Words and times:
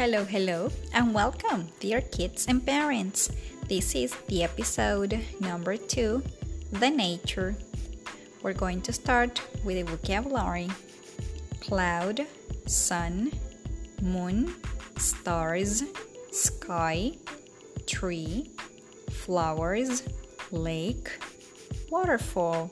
Hello, 0.00 0.24
hello, 0.24 0.70
and 0.94 1.12
welcome, 1.12 1.68
dear 1.78 2.00
kids 2.00 2.46
and 2.48 2.64
parents. 2.64 3.30
This 3.68 3.94
is 3.94 4.14
the 4.28 4.42
episode 4.42 5.20
number 5.40 5.76
two 5.76 6.22
The 6.72 6.88
Nature. 6.88 7.54
We're 8.42 8.54
going 8.54 8.80
to 8.80 8.94
start 8.94 9.42
with 9.62 9.76
the 9.76 9.82
vocabulary 9.82 10.70
cloud, 11.60 12.26
sun, 12.64 13.30
moon, 14.00 14.54
stars, 14.96 15.82
sky, 16.30 17.12
tree, 17.86 18.50
flowers, 19.10 20.02
lake, 20.50 21.10
waterfall, 21.90 22.70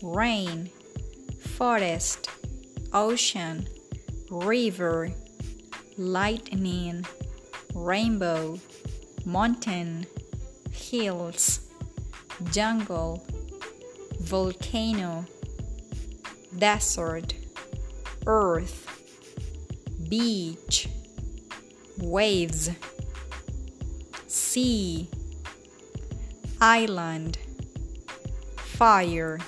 rain, 0.00 0.70
forest, 1.40 2.30
ocean, 2.92 3.66
river 4.30 5.12
lightning, 5.96 7.04
rainbow, 7.74 8.58
mountain, 9.24 10.06
hills, 10.70 11.60
jungle, 12.50 13.24
volcano, 14.20 15.24
desert, 16.56 17.34
earth, 18.26 18.86
beach, 20.08 20.88
waves, 21.98 22.70
sea, 24.26 25.08
island, 26.60 27.38
fire. 28.56 29.38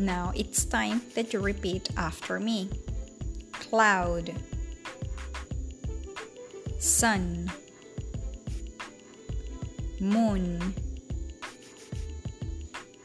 Now 0.00 0.32
it's 0.34 0.64
time 0.64 1.02
that 1.14 1.34
you 1.34 1.40
repeat 1.40 1.90
after 1.94 2.40
me. 2.40 2.70
Cloud, 3.52 4.32
sun, 6.78 7.52
moon, 10.00 10.72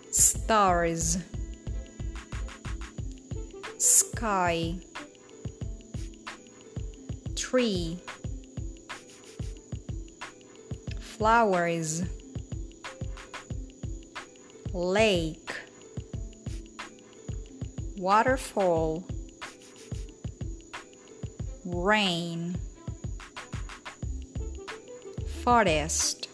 stars, 0.09 1.17
sky, 3.77 4.75
tree, 7.35 7.99
flowers, 11.01 12.03
lake 14.73 15.54
waterfall, 17.97 19.03
rain, 21.65 22.57
forest, 25.43 26.27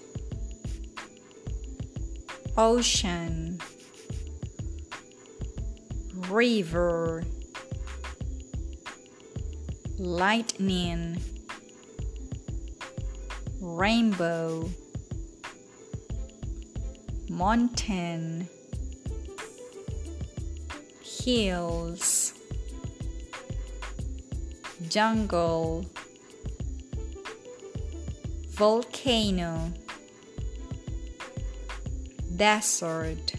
ocean, 2.57 3.59
river, 6.29 7.23
lightning, 9.97 11.21
rainbow, 13.61 14.69
mountain 17.29 18.47
hills, 21.23 22.33
jungle, 24.89 25.85
volcano, 28.49 29.71
desert, 32.35 33.35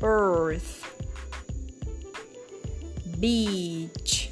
earth, 0.00 0.84
beach, 3.18 4.30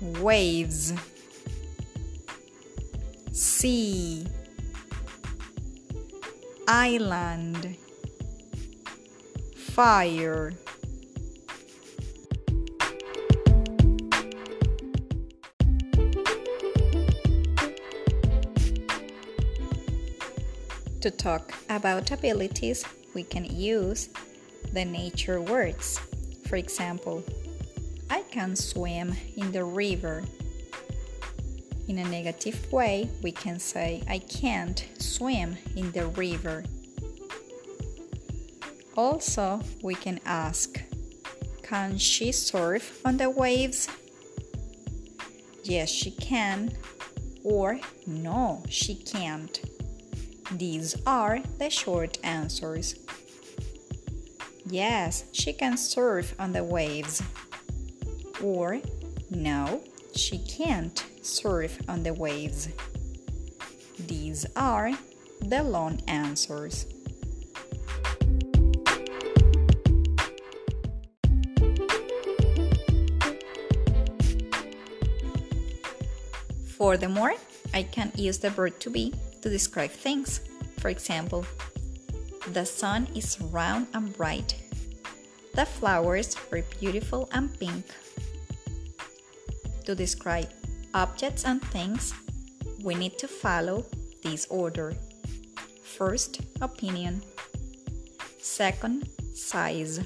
waves, 0.00 0.92
sea, 3.30 4.26
island 6.66 7.76
fire. 9.74 10.52
To 21.00 21.10
talk 21.10 21.52
about 21.68 22.12
abilities, 22.12 22.84
we 23.14 23.24
can 23.24 23.44
use 23.44 24.10
the 24.72 24.84
nature 24.84 25.40
words. 25.40 25.98
For 26.46 26.54
example, 26.54 27.24
I 28.08 28.22
can 28.30 28.54
swim 28.54 29.16
in 29.36 29.50
the 29.50 29.64
river. 29.64 30.22
In 31.88 31.98
a 31.98 32.04
negative 32.04 32.72
way, 32.72 33.10
we 33.24 33.32
can 33.32 33.58
say 33.58 34.04
I 34.08 34.20
can't 34.20 34.86
swim 35.00 35.56
in 35.74 35.90
the 35.90 36.06
river. 36.06 36.62
Also, 38.96 39.60
we 39.82 39.94
can 39.94 40.20
ask 40.24 40.80
Can 41.62 41.98
she 41.98 42.30
surf 42.30 43.00
on 43.04 43.16
the 43.16 43.28
waves? 43.28 43.88
Yes, 45.64 45.90
she 45.90 46.10
can. 46.12 46.72
Or 47.42 47.80
No, 48.06 48.62
she 48.68 48.94
can't. 48.94 49.60
These 50.52 50.94
are 51.06 51.40
the 51.58 51.70
short 51.70 52.18
answers. 52.22 52.94
Yes, 54.66 55.24
she 55.32 55.52
can 55.52 55.76
surf 55.76 56.34
on 56.38 56.52
the 56.52 56.64
waves. 56.64 57.22
Or 58.42 58.80
No, 59.30 59.82
she 60.14 60.38
can't 60.38 61.04
surf 61.22 61.78
on 61.88 62.02
the 62.04 62.14
waves. 62.14 62.68
These 63.98 64.46
are 64.54 64.92
the 65.40 65.62
long 65.62 66.00
answers. 66.06 66.86
Furthermore, 76.78 77.34
I 77.72 77.84
can 77.84 78.10
use 78.16 78.38
the 78.38 78.50
verb 78.50 78.78
to 78.80 78.90
be 78.90 79.14
to 79.42 79.48
describe 79.48 79.90
things. 79.90 80.40
For 80.78 80.88
example, 80.88 81.46
the 82.52 82.66
sun 82.66 83.08
is 83.14 83.40
round 83.40 83.86
and 83.94 84.12
bright. 84.16 84.56
The 85.54 85.66
flowers 85.66 86.36
are 86.50 86.62
beautiful 86.80 87.28
and 87.32 87.48
pink. 87.58 87.86
To 89.86 89.94
describe 89.94 90.48
objects 90.92 91.44
and 91.44 91.62
things, 91.62 92.12
we 92.82 92.94
need 92.94 93.18
to 93.18 93.28
follow 93.28 93.84
this 94.22 94.46
order. 94.50 94.94
First, 95.84 96.40
opinion. 96.60 97.22
Second, 98.38 99.08
size. 99.34 100.00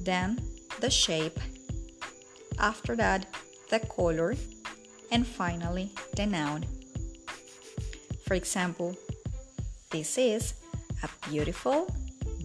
Then, 0.00 0.40
the 0.80 0.90
shape. 0.90 1.38
After 2.58 2.96
that, 2.96 3.26
the 3.70 3.78
color 3.80 4.34
and 5.10 5.26
finally 5.26 5.90
the 6.16 6.26
noun. 6.26 6.64
For 8.26 8.34
example, 8.34 8.96
this 9.90 10.16
is 10.18 10.54
a 11.02 11.08
beautiful, 11.28 11.92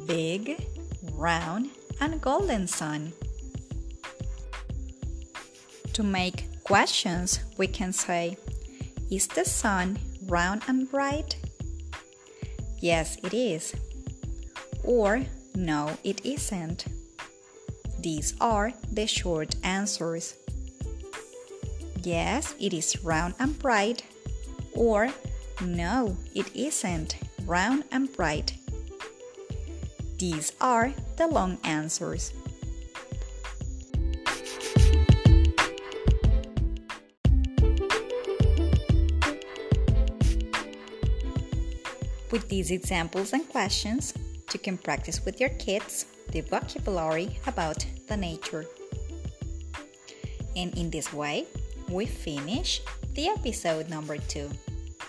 big, 0.05 0.65
round, 1.13 1.69
and 2.01 2.19
golden 2.19 2.67
sun. 2.67 3.13
To 5.93 6.03
make 6.03 6.63
questions, 6.63 7.39
we 7.57 7.67
can 7.67 7.93
say, 7.93 8.37
Is 9.11 9.27
the 9.27 9.45
sun 9.45 9.99
round 10.25 10.63
and 10.67 10.89
bright? 10.89 11.37
Yes, 12.79 13.17
it 13.23 13.33
is. 13.33 13.75
Or, 14.83 15.23
No, 15.55 15.97
it 16.03 16.25
isn't. 16.25 16.85
These 17.99 18.33
are 18.41 18.73
the 18.91 19.07
short 19.07 19.55
answers. 19.63 20.35
Yes, 22.05 22.53
it 22.59 22.71
is 22.71 23.03
round 23.03 23.33
and 23.39 23.57
bright. 23.57 24.03
Or, 24.73 25.09
no, 25.59 26.15
it 26.35 26.55
isn't 26.55 27.15
round 27.47 27.83
and 27.91 28.13
bright. 28.15 28.53
These 30.19 30.53
are 30.61 30.93
the 31.17 31.25
long 31.25 31.57
answers. 31.63 32.31
With 42.29 42.47
these 42.49 42.69
examples 42.69 43.33
and 43.33 43.49
questions, 43.49 44.13
you 44.53 44.59
can 44.59 44.77
practice 44.77 45.25
with 45.25 45.39
your 45.39 45.49
kids 45.57 46.05
the 46.29 46.41
vocabulary 46.41 47.39
about 47.47 47.83
the 48.07 48.15
nature. 48.15 48.67
And 50.55 50.77
in 50.77 50.91
this 50.91 51.11
way, 51.11 51.47
we 51.89 52.05
finish 52.05 52.81
the 53.13 53.27
episode 53.27 53.89
number 53.89 54.17
two, 54.17 54.49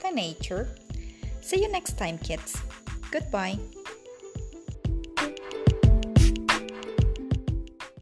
the 0.02 0.10
nature. 0.10 0.68
See 1.40 1.62
you 1.62 1.70
next 1.70 1.98
time, 1.98 2.18
kids. 2.18 2.56
Goodbye. 3.10 3.58